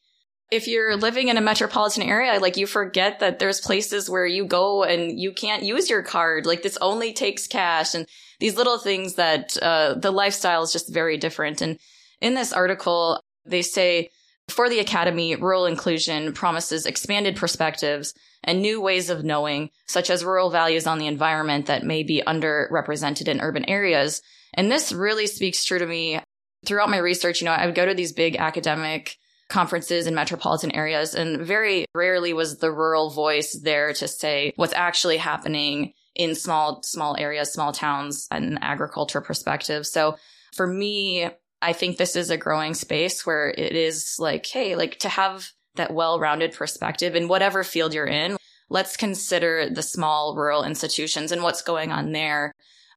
if 0.53 0.67
you're 0.67 0.95
living 0.95 1.29
in 1.29 1.37
a 1.37 1.41
metropolitan 1.41 2.03
area, 2.03 2.39
like 2.39 2.57
you 2.57 2.67
forget 2.67 3.19
that 3.19 3.39
there's 3.39 3.59
places 3.59 4.09
where 4.09 4.25
you 4.25 4.45
go 4.45 4.83
and 4.83 5.19
you 5.19 5.33
can't 5.33 5.63
use 5.63 5.89
your 5.89 6.03
card. 6.03 6.45
Like 6.45 6.61
this 6.61 6.77
only 6.79 7.11
takes 7.11 7.47
cash 7.47 7.95
and 7.95 8.07
these 8.39 8.55
little 8.55 8.77
things 8.77 9.15
that, 9.15 9.57
uh, 9.61 9.95
the 9.95 10.11
lifestyle 10.11 10.61
is 10.61 10.71
just 10.71 10.93
very 10.93 11.17
different. 11.17 11.61
And 11.61 11.79
in 12.21 12.35
this 12.35 12.53
article, 12.53 13.19
they 13.45 13.63
say 13.63 14.09
for 14.47 14.69
the 14.69 14.79
academy, 14.79 15.35
rural 15.35 15.65
inclusion 15.65 16.33
promises 16.33 16.85
expanded 16.85 17.35
perspectives 17.35 18.13
and 18.43 18.61
new 18.61 18.79
ways 18.79 19.09
of 19.09 19.23
knowing, 19.23 19.71
such 19.87 20.09
as 20.09 20.23
rural 20.23 20.49
values 20.49 20.85
on 20.85 20.99
the 20.99 21.07
environment 21.07 21.65
that 21.65 21.83
may 21.83 22.03
be 22.03 22.21
underrepresented 22.27 23.27
in 23.27 23.41
urban 23.41 23.67
areas. 23.67 24.21
And 24.53 24.71
this 24.71 24.91
really 24.91 25.27
speaks 25.27 25.63
true 25.63 25.79
to 25.79 25.87
me 25.87 26.19
throughout 26.65 26.89
my 26.89 26.97
research, 26.97 27.41
you 27.41 27.45
know, 27.45 27.53
I 27.53 27.65
would 27.65 27.75
go 27.75 27.85
to 27.85 27.93
these 27.93 28.13
big 28.13 28.35
academic 28.35 29.17
conferences 29.53 30.07
in 30.07 30.15
metropolitan 30.15 30.71
areas 30.71 31.13
and 31.13 31.45
very 31.45 31.85
rarely 31.93 32.33
was 32.33 32.57
the 32.57 32.71
rural 32.71 33.11
voice 33.11 33.53
there 33.53 33.93
to 33.93 34.07
say 34.07 34.51
what's 34.55 34.73
actually 34.73 35.17
happening 35.17 35.93
in 36.15 36.33
small, 36.33 36.81
small 36.81 37.15
areas, 37.17 37.53
small 37.53 37.71
towns 37.71 38.27
and 38.31 38.57
agriculture 38.61 39.21
perspective. 39.21 39.85
So 39.85 40.17
for 40.55 40.65
me, 40.65 41.29
I 41.61 41.73
think 41.73 41.97
this 41.97 42.15
is 42.15 42.31
a 42.31 42.37
growing 42.37 42.73
space 42.73 43.27
where 43.27 43.49
it 43.49 43.73
is 43.73 44.15
like, 44.17 44.45
Hey, 44.47 44.75
like 44.75 44.97
to 44.99 45.09
have 45.09 45.47
that 45.75 45.93
well-rounded 45.93 46.53
perspective 46.53 47.15
in 47.15 47.27
whatever 47.27 47.63
field 47.63 47.93
you're 47.93 48.07
in. 48.07 48.37
Let's 48.69 48.97
consider 48.97 49.69
the 49.69 49.83
small 49.83 50.35
rural 50.35 50.63
institutions 50.63 51.31
and 51.31 51.43
what's 51.43 51.61
going 51.61 51.91
on 51.91 52.11
there. 52.11 52.51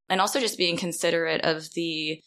And 0.09 0.23
also 0.23 0.41
just 0.41 0.57
being 0.57 0.79
considerate 0.79 1.43
of 1.43 1.69
the 1.75 2.23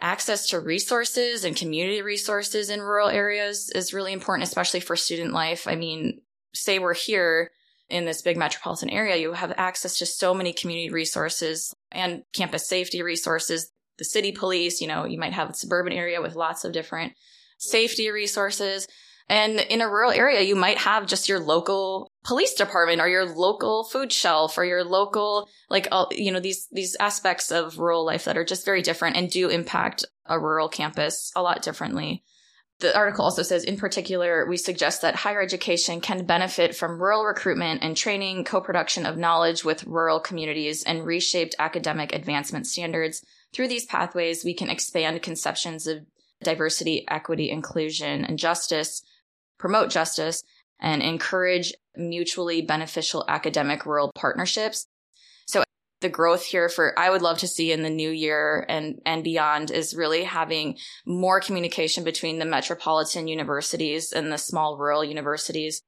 access 0.00 0.48
to 0.48 0.60
resources 0.60 1.44
and 1.44 1.56
community 1.56 2.02
resources 2.02 2.70
in 2.70 2.80
rural 2.80 3.08
areas 3.08 3.70
is 3.70 3.94
really 3.94 4.12
important, 4.12 4.46
especially 4.46 4.80
for 4.80 4.96
student 4.96 5.32
life. 5.32 5.66
I 5.66 5.74
mean, 5.74 6.20
say 6.54 6.78
we're 6.78 6.94
here 6.94 7.50
in 7.88 8.04
this 8.04 8.22
big 8.22 8.36
metropolitan 8.36 8.90
area, 8.90 9.16
you 9.16 9.32
have 9.32 9.52
access 9.56 9.98
to 9.98 10.06
so 10.06 10.34
many 10.34 10.52
community 10.52 10.90
resources 10.90 11.74
and 11.90 12.22
campus 12.34 12.68
safety 12.68 13.02
resources, 13.02 13.72
the 13.96 14.04
city 14.04 14.30
police, 14.30 14.80
you 14.80 14.86
know, 14.86 15.04
you 15.04 15.18
might 15.18 15.32
have 15.32 15.50
a 15.50 15.54
suburban 15.54 15.92
area 15.92 16.20
with 16.20 16.36
lots 16.36 16.64
of 16.64 16.72
different 16.72 17.14
safety 17.56 18.10
resources. 18.10 18.86
And 19.30 19.60
in 19.60 19.82
a 19.82 19.88
rural 19.88 20.10
area, 20.10 20.40
you 20.40 20.56
might 20.56 20.78
have 20.78 21.06
just 21.06 21.28
your 21.28 21.38
local 21.38 22.10
police 22.24 22.54
department 22.54 23.00
or 23.00 23.08
your 23.08 23.26
local 23.26 23.84
food 23.84 24.10
shelf 24.10 24.56
or 24.56 24.64
your 24.64 24.84
local, 24.84 25.48
like, 25.68 25.86
you 26.12 26.32
know, 26.32 26.40
these, 26.40 26.66
these 26.72 26.96
aspects 26.98 27.52
of 27.52 27.78
rural 27.78 28.06
life 28.06 28.24
that 28.24 28.38
are 28.38 28.44
just 28.44 28.64
very 28.64 28.80
different 28.80 29.16
and 29.16 29.30
do 29.30 29.48
impact 29.50 30.06
a 30.24 30.38
rural 30.38 30.68
campus 30.68 31.30
a 31.36 31.42
lot 31.42 31.62
differently. 31.62 32.24
The 32.80 32.96
article 32.96 33.24
also 33.24 33.42
says, 33.42 33.64
in 33.64 33.76
particular, 33.76 34.46
we 34.46 34.56
suggest 34.56 35.02
that 35.02 35.16
higher 35.16 35.42
education 35.42 36.00
can 36.00 36.24
benefit 36.24 36.76
from 36.76 37.02
rural 37.02 37.24
recruitment 37.24 37.82
and 37.82 37.96
training, 37.96 38.44
co-production 38.44 39.04
of 39.04 39.18
knowledge 39.18 39.64
with 39.64 39.84
rural 39.84 40.20
communities, 40.20 40.84
and 40.84 41.04
reshaped 41.04 41.56
academic 41.58 42.14
advancement 42.14 42.68
standards. 42.68 43.24
Through 43.52 43.68
these 43.68 43.84
pathways, 43.84 44.44
we 44.44 44.54
can 44.54 44.70
expand 44.70 45.20
conceptions 45.22 45.88
of 45.88 46.06
diversity, 46.42 47.04
equity, 47.08 47.50
inclusion, 47.50 48.24
and 48.24 48.38
justice 48.38 49.02
promote 49.58 49.90
justice, 49.90 50.42
and 50.80 51.02
encourage 51.02 51.74
mutually 51.96 52.62
beneficial 52.62 53.24
academic 53.28 53.84
rural 53.84 54.12
partnerships. 54.14 54.86
So 55.46 55.64
the 56.00 56.08
growth 56.08 56.44
here 56.44 56.68
for 56.68 56.96
I 56.98 57.10
would 57.10 57.22
love 57.22 57.38
to 57.38 57.48
see 57.48 57.72
in 57.72 57.82
the 57.82 57.90
new 57.90 58.10
year 58.10 58.64
and 58.68 59.00
and 59.04 59.24
beyond 59.24 59.70
is 59.70 59.94
really 59.94 60.24
having 60.24 60.78
more 61.04 61.40
communication 61.40 62.04
between 62.04 62.38
the 62.38 62.44
metropolitan 62.44 63.26
universities 63.26 64.12
and 64.12 64.32
the 64.32 64.38
small 64.38 64.78
rural 64.78 65.04
universities 65.04 65.82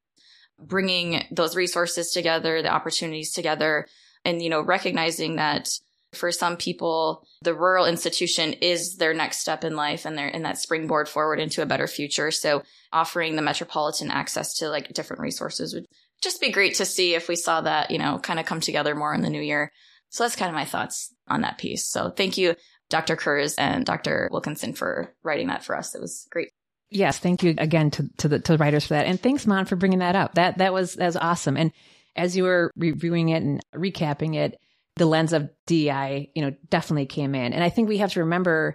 bringing 0.58 1.24
those 1.30 1.56
resources 1.56 2.10
together 2.10 2.60
the 2.60 2.72
opportunities 2.72 3.32
together 3.32 3.86
and 4.24 4.42
you 4.42 4.50
know 4.50 4.60
recognizing 4.60 5.36
that 5.36 5.70
for 6.12 6.32
some 6.32 6.56
people, 6.56 7.24
the 7.42 7.54
rural 7.54 7.86
institution 7.86 8.54
is 8.54 8.96
their 8.96 9.14
next 9.14 9.38
step 9.38 9.64
in 9.64 9.76
life 9.76 10.04
and 10.04 10.18
they're 10.18 10.28
in 10.28 10.42
that 10.42 10.58
springboard 10.58 11.08
forward 11.08 11.38
into 11.38 11.62
a 11.62 11.66
better 11.66 11.86
future. 11.86 12.30
So 12.30 12.62
offering 12.92 13.36
the 13.36 13.42
metropolitan 13.42 14.10
access 14.10 14.54
to 14.58 14.68
like 14.68 14.92
different 14.92 15.22
resources 15.22 15.72
would 15.74 15.86
just 16.22 16.40
be 16.40 16.50
great 16.50 16.74
to 16.76 16.84
see 16.84 17.14
if 17.14 17.28
we 17.28 17.36
saw 17.36 17.60
that, 17.60 17.90
you 17.90 17.98
know, 17.98 18.18
kind 18.18 18.40
of 18.40 18.46
come 18.46 18.60
together 18.60 18.94
more 18.94 19.14
in 19.14 19.22
the 19.22 19.30
new 19.30 19.40
year. 19.40 19.70
So 20.10 20.24
that's 20.24 20.36
kind 20.36 20.48
of 20.48 20.54
my 20.54 20.64
thoughts 20.64 21.14
on 21.28 21.42
that 21.42 21.58
piece. 21.58 21.88
So 21.88 22.10
thank 22.10 22.36
you, 22.36 22.56
Dr. 22.88 23.14
Kurz 23.14 23.54
and 23.54 23.86
Dr. 23.86 24.28
Wilkinson 24.32 24.72
for 24.74 25.14
writing 25.22 25.46
that 25.46 25.64
for 25.64 25.76
us. 25.76 25.94
It 25.94 26.00
was 26.00 26.26
great. 26.30 26.50
Yes, 26.90 27.18
thank 27.18 27.44
you 27.44 27.54
again 27.56 27.92
to, 27.92 28.10
to 28.18 28.26
the 28.26 28.40
to 28.40 28.52
the 28.52 28.58
writers 28.58 28.84
for 28.84 28.94
that, 28.94 29.06
and 29.06 29.20
thanks, 29.20 29.46
Mon, 29.46 29.64
for 29.64 29.76
bringing 29.76 30.00
that 30.00 30.16
up. 30.16 30.34
That 30.34 30.58
that 30.58 30.72
was 30.72 30.94
that 30.94 31.06
was 31.06 31.16
awesome. 31.16 31.56
And 31.56 31.70
as 32.16 32.36
you 32.36 32.42
were 32.42 32.72
reviewing 32.76 33.28
it 33.28 33.44
and 33.44 33.60
recapping 33.72 34.34
it, 34.34 34.58
the 35.00 35.06
lens 35.06 35.32
of 35.32 35.48
DI, 35.66 36.28
you 36.34 36.42
know, 36.42 36.54
definitely 36.68 37.06
came 37.06 37.34
in. 37.34 37.54
And 37.54 37.64
I 37.64 37.70
think 37.70 37.88
we 37.88 37.98
have 37.98 38.12
to 38.12 38.20
remember 38.20 38.74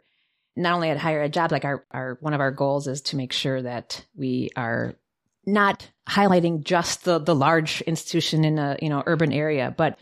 not 0.55 0.73
only 0.73 0.89
at 0.89 0.97
higher 0.97 1.21
ed 1.21 1.33
jobs, 1.33 1.51
like 1.51 1.65
our, 1.65 1.85
our, 1.91 2.17
one 2.19 2.33
of 2.33 2.41
our 2.41 2.49
goals 2.49 2.87
is 2.87 3.01
to 3.01 3.15
make 3.15 3.31
sure 3.31 3.61
that 3.61 4.03
we 4.15 4.49
are 4.55 4.95
not 5.45 5.87
highlighting 6.09 6.63
just 6.63 7.03
the, 7.03 7.19
the 7.19 7.35
large 7.35 7.81
institution 7.81 8.43
in 8.43 8.57
a, 8.57 8.75
you 8.81 8.89
know, 8.89 9.03
urban 9.05 9.31
area, 9.31 9.71
but, 9.77 9.99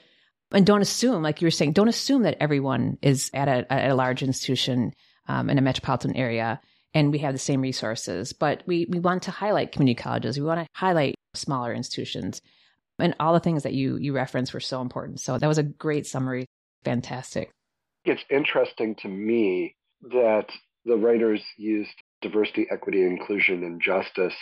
and 0.51 0.65
don't 0.65 0.81
assume, 0.81 1.23
like 1.23 1.41
you 1.41 1.45
were 1.45 1.51
saying, 1.51 1.73
don't 1.73 1.89
assume 1.89 2.23
that 2.23 2.37
everyone 2.39 2.97
is 3.01 3.29
at 3.33 3.49
a, 3.49 3.73
at 3.73 3.91
a 3.91 3.95
large 3.95 4.23
institution, 4.23 4.93
um, 5.27 5.49
in 5.49 5.57
a 5.57 5.61
metropolitan 5.61 6.15
area 6.15 6.61
and 6.93 7.11
we 7.11 7.19
have 7.19 7.33
the 7.33 7.39
same 7.39 7.59
resources, 7.59 8.31
but 8.31 8.63
we, 8.65 8.85
we 8.87 8.99
want 8.99 9.23
to 9.23 9.31
highlight 9.31 9.73
community 9.73 10.01
colleges. 10.01 10.37
We 10.37 10.45
want 10.45 10.61
to 10.61 10.67
highlight 10.73 11.15
smaller 11.33 11.73
institutions 11.73 12.41
and 12.99 13.15
all 13.19 13.33
the 13.33 13.39
things 13.39 13.63
that 13.63 13.73
you 13.73 13.97
you 13.97 14.13
referenced 14.13 14.53
were 14.53 14.59
so 14.59 14.81
important. 14.81 15.19
So 15.19 15.37
that 15.37 15.47
was 15.47 15.57
a 15.57 15.63
great 15.63 16.05
summary. 16.07 16.45
Fantastic. 16.83 17.51
It's 18.05 18.23
interesting 18.29 18.95
to 19.01 19.07
me 19.07 19.75
that 20.01 20.47
the 20.85 20.97
writers 20.97 21.41
used 21.57 21.93
diversity, 22.21 22.67
equity, 22.69 23.03
inclusion, 23.03 23.63
and 23.63 23.81
justice 23.81 24.35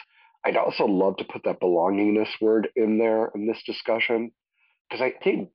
I'd 0.43 0.57
also 0.57 0.85
love 0.85 1.17
to 1.17 1.23
put 1.23 1.43
that 1.43 1.59
belongingness 1.59 2.29
word 2.39 2.69
in 2.75 2.97
there 2.97 3.31
in 3.35 3.47
this 3.47 3.61
discussion 3.65 4.31
because 4.89 5.01
I 5.01 5.13
think 5.23 5.49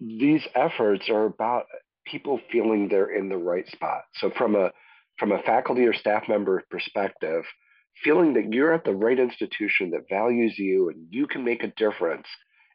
these 0.00 0.42
efforts 0.54 1.08
are 1.08 1.26
about 1.26 1.66
people 2.06 2.40
feeling 2.50 2.88
they're 2.88 3.14
in 3.14 3.28
the 3.28 3.36
right 3.36 3.66
spot. 3.68 4.02
So 4.14 4.30
from 4.36 4.56
a 4.56 4.72
from 5.18 5.30
a 5.30 5.42
faculty 5.42 5.86
or 5.86 5.92
staff 5.92 6.24
member 6.28 6.62
perspective, 6.70 7.44
feeling 8.02 8.34
that 8.34 8.52
you're 8.52 8.72
at 8.72 8.84
the 8.84 8.94
right 8.94 9.18
institution 9.18 9.90
that 9.90 10.08
values 10.08 10.58
you 10.58 10.88
and 10.88 11.06
you 11.10 11.26
can 11.26 11.44
make 11.44 11.62
a 11.62 11.72
difference 11.76 12.26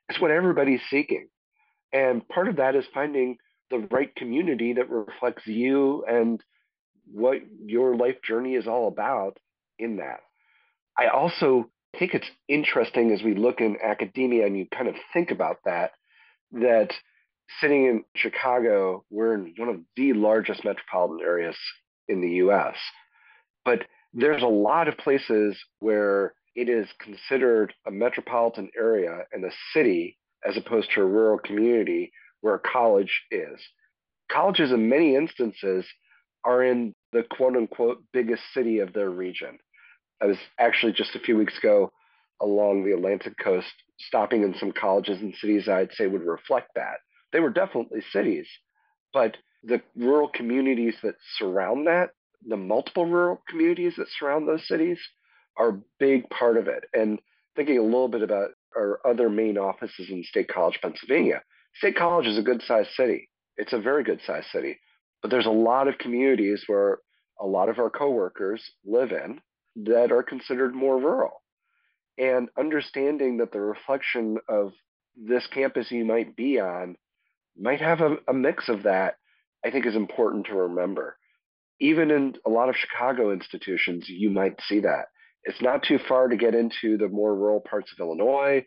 is 0.10 0.20
what 0.20 0.32
everybody's 0.32 0.82
seeking. 0.90 1.28
And 1.92 2.28
part 2.28 2.48
of 2.48 2.58
that 2.58 2.76
is 2.76 2.86
finding 2.94 3.38
the 3.70 3.88
right 3.92 4.14
community 4.16 4.74
that 4.74 4.90
reflects 4.90 5.46
you 5.46 6.04
and 6.08 6.42
what 7.12 7.38
your 7.66 7.96
life 7.96 8.22
journey 8.22 8.56
is 8.56 8.68
all 8.68 8.88
about 8.88 9.38
in 9.78 9.98
that. 9.98 10.20
I 10.98 11.08
also 11.08 11.70
think 11.98 12.14
it's 12.14 12.30
interesting 12.48 13.12
as 13.12 13.24
we 13.24 13.34
look 13.34 13.62
in 13.62 13.78
academia 13.84 14.46
and 14.46 14.58
you 14.58 14.68
kind 14.68 14.88
of 14.88 14.96
think 15.14 15.32
about 15.32 15.58
that, 15.66 15.92
that 16.52 16.92
sitting 17.62 17.86
in 17.86 18.04
Chicago, 18.16 19.04
we're 19.10 19.34
in 19.34 19.54
one 19.58 19.70
of 19.70 19.82
the 19.96 20.14
largest 20.14 20.64
metropolitan 20.64 21.26
areas 21.26 21.58
in 22.08 22.22
the 22.22 22.30
US. 22.46 22.76
But 23.66 23.86
there's 24.14 24.44
a 24.44 24.48
lot 24.48 24.88
of 24.88 24.98
places 24.98 25.58
where 25.80 26.34
it 26.56 26.70
is 26.70 26.88
considered 27.00 27.74
a 27.86 27.92
metropolitan 27.92 28.70
area 28.78 29.20
and 29.32 29.46
a 29.46 29.52
city 29.74 30.18
as 30.48 30.58
opposed 30.58 30.90
to 30.94 31.02
a 31.02 31.06
rural 31.06 31.40
community 31.40 32.12
where 32.42 32.56
a 32.56 32.60
college 32.60 33.22
is. 33.32 33.60
Colleges, 34.32 34.72
in 34.72 34.90
many 34.90 35.16
instances, 35.16 35.86
are 36.44 36.64
in 36.64 36.94
the 37.12 37.24
quote 37.24 37.56
unquote 37.56 38.04
biggest 38.14 38.44
city 38.54 38.80
of 38.80 38.94
their 38.94 39.10
region. 39.10 39.58
I 40.22 40.26
was 40.26 40.38
actually 40.60 40.94
just 40.94 41.16
a 41.16 41.20
few 41.20 41.38
weeks 41.38 41.58
ago 41.58 41.92
along 42.42 42.84
the 42.84 42.94
Atlantic 42.94 43.34
coast, 43.38 43.72
stopping 44.00 44.44
in 44.44 44.56
some 44.56 44.72
colleges 44.72 45.22
and 45.22 45.36
cities 45.36 45.68
I'd 45.68 45.94
say 45.94 46.08
would 46.08 46.24
reflect 46.24 46.70
that. 46.76 46.98
They 47.34 47.40
were 47.42 47.50
definitely 47.50 48.02
cities, 48.12 48.48
but 49.14 49.38
the 49.64 49.82
rural 49.96 50.30
communities 50.30 50.96
that 51.04 51.16
surround 51.38 51.88
that, 51.88 52.12
the 52.46 52.58
multiple 52.58 53.06
rural 53.06 53.42
communities 53.48 53.96
that 53.98 54.08
surround 54.18 54.48
those 54.48 54.68
cities, 54.68 55.00
are 55.58 55.70
a 55.70 55.82
big 56.00 56.30
part 56.30 56.58
of 56.58 56.68
it. 56.68 56.86
And 56.94 57.20
thinking 57.56 57.78
a 57.78 57.84
little 57.84 58.08
bit 58.08 58.22
about 58.22 58.52
our 58.76 59.00
other 59.06 59.30
main 59.30 59.58
offices 59.58 60.10
in 60.10 60.24
State 60.24 60.48
College, 60.48 60.80
Pennsylvania, 60.82 61.42
State 61.76 61.98
College 61.98 62.28
is 62.28 62.38
a 62.38 62.44
good 62.44 62.62
sized 62.62 62.92
city. 62.92 63.30
It's 63.58 63.74
a 63.74 63.80
very 63.80 64.04
good 64.04 64.22
sized 64.26 64.48
city. 64.48 64.80
But 65.22 65.32
there's 65.32 65.46
a 65.46 65.52
lot 65.52 65.88
of 65.88 65.98
communities 65.98 66.64
where 66.68 67.00
a 67.40 67.46
lot 67.46 67.70
of 67.70 67.80
our 67.80 67.90
coworkers 67.90 68.64
live 68.86 69.12
in 69.12 69.42
that 69.76 70.12
are 70.12 70.24
considered 70.24 70.74
more 70.74 70.98
rural. 70.98 71.42
And 72.18 72.50
understanding 72.58 73.38
that 73.38 73.52
the 73.52 73.62
reflection 73.62 74.38
of 74.48 74.74
this 75.16 75.48
campus 75.48 75.92
you 75.92 76.06
might 76.06 76.36
be 76.36 76.60
on 76.60 76.96
might 77.58 77.82
have 77.82 78.02
a, 78.02 78.18
a 78.28 78.34
mix 78.34 78.70
of 78.70 78.84
that, 78.84 79.16
I 79.66 79.72
think 79.72 79.86
is 79.86 79.96
important 79.96 80.46
to 80.48 80.56
remember. 80.56 81.18
Even 81.82 82.12
in 82.12 82.36
a 82.46 82.50
lot 82.50 82.70
of 82.70 82.76
Chicago 82.76 83.32
institutions, 83.32 84.06
you 84.10 84.30
might 84.30 84.60
see 84.62 84.82
that. 84.82 85.06
It's 85.44 85.62
not 85.62 85.84
too 85.84 86.00
far 86.08 86.28
to 86.28 86.36
get 86.36 86.56
into 86.56 86.98
the 86.98 87.08
more 87.08 87.34
rural 87.36 87.62
parts 87.62 87.92
of 87.92 88.00
Illinois 88.00 88.66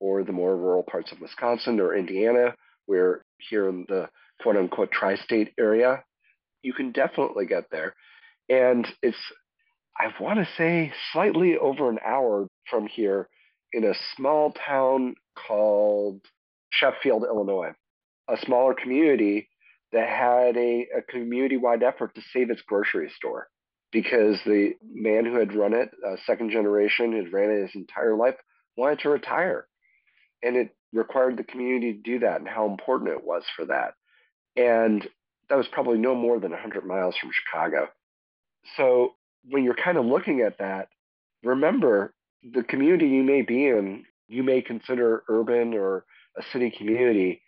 or 0.00 0.24
the 0.24 0.32
more 0.32 0.56
rural 0.56 0.82
parts 0.82 1.12
of 1.12 1.20
Wisconsin 1.20 1.80
or 1.80 1.94
Indiana, 1.94 2.54
where 2.86 3.24
here 3.38 3.68
in 3.68 3.84
the 3.88 4.08
quote 4.40 4.56
unquote 4.56 4.90
tri 4.90 5.16
state 5.16 5.52
area, 5.58 6.02
you 6.62 6.72
can 6.72 6.92
definitely 6.92 7.46
get 7.46 7.64
there. 7.70 7.94
And 8.48 8.86
it's, 9.02 9.18
I 9.98 10.12
want 10.22 10.38
to 10.38 10.48
say, 10.56 10.92
slightly 11.12 11.56
over 11.56 11.88
an 11.88 11.98
hour 12.04 12.48
from 12.70 12.86
here 12.86 13.28
in 13.72 13.84
a 13.84 13.94
small 14.16 14.52
town 14.52 15.14
called 15.36 16.20
Sheffield, 16.70 17.24
Illinois, 17.24 17.72
a 18.28 18.36
smaller 18.38 18.74
community 18.74 19.48
that 19.94 20.08
had 20.08 20.56
a, 20.56 20.86
a 20.98 21.02
community 21.02 21.56
wide 21.56 21.82
effort 21.82 22.14
to 22.14 22.20
save 22.32 22.50
its 22.50 22.60
grocery 22.62 23.10
store 23.16 23.48
because 23.92 24.38
the 24.44 24.72
man 24.84 25.24
who 25.24 25.38
had 25.38 25.54
run 25.54 25.72
it, 25.72 25.90
a 26.04 26.16
second 26.26 26.50
generation, 26.50 27.16
had 27.16 27.32
ran 27.32 27.50
it 27.50 27.62
his 27.62 27.74
entire 27.76 28.16
life, 28.16 28.34
wanted 28.76 28.98
to 28.98 29.08
retire. 29.08 29.66
And 30.42 30.56
it 30.56 30.74
required 30.92 31.36
the 31.36 31.44
community 31.44 31.92
to 31.92 31.98
do 31.98 32.18
that 32.18 32.40
and 32.40 32.48
how 32.48 32.66
important 32.68 33.10
it 33.10 33.24
was 33.24 33.44
for 33.56 33.66
that. 33.66 33.94
And 34.56 35.08
that 35.48 35.56
was 35.56 35.68
probably 35.70 35.98
no 35.98 36.14
more 36.14 36.40
than 36.40 36.50
100 36.50 36.84
miles 36.84 37.16
from 37.16 37.30
Chicago. 37.32 37.88
So 38.76 39.14
when 39.48 39.62
you're 39.62 39.76
kind 39.76 39.96
of 39.96 40.06
looking 40.06 40.40
at 40.40 40.58
that, 40.58 40.88
remember 41.44 42.14
the 42.42 42.64
community 42.64 43.06
you 43.06 43.22
may 43.22 43.42
be 43.42 43.68
in, 43.68 44.04
you 44.26 44.42
may 44.42 44.60
consider 44.60 45.22
urban 45.28 45.72
or 45.72 46.04
a 46.36 46.42
city 46.52 46.72
community. 46.76 47.42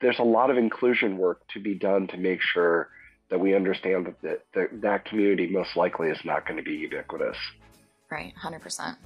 There's 0.00 0.18
a 0.18 0.24
lot 0.24 0.50
of 0.50 0.56
inclusion 0.56 1.18
work 1.18 1.46
to 1.52 1.60
be 1.60 1.74
done 1.74 2.06
to 2.08 2.16
make 2.16 2.40
sure 2.40 2.88
that 3.30 3.38
we 3.38 3.54
understand 3.54 4.06
that 4.06 4.22
that, 4.22 4.44
that, 4.54 4.80
that 4.80 5.04
community 5.04 5.46
most 5.46 5.76
likely 5.76 6.08
is 6.08 6.18
not 6.24 6.46
going 6.46 6.56
to 6.56 6.62
be 6.62 6.76
ubiquitous. 6.76 7.36
Right, 8.10 8.34
100%. 8.42 8.96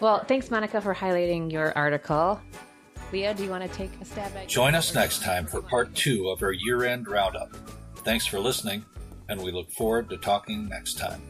Well, 0.00 0.24
thanks, 0.24 0.48
Monika, 0.48 0.82
for 0.82 0.94
highlighting 0.94 1.50
your 1.50 1.76
article. 1.76 2.40
Leah, 3.12 3.34
do 3.34 3.42
you 3.42 3.50
want 3.50 3.68
to 3.68 3.76
take 3.76 3.90
a 4.00 4.04
stab 4.04 4.36
at 4.36 4.48
Join 4.48 4.74
us 4.74 4.94
next 4.94 5.22
time 5.22 5.46
for 5.46 5.60
part 5.60 5.94
two 5.94 6.28
of 6.28 6.42
our 6.42 6.52
year 6.52 6.84
end 6.84 7.08
roundup. 7.08 7.54
Thanks 7.96 8.24
for 8.24 8.38
listening, 8.38 8.84
and 9.28 9.42
we 9.42 9.50
look 9.50 9.70
forward 9.70 10.08
to 10.10 10.16
talking 10.16 10.68
next 10.68 10.98
time. 10.98 11.20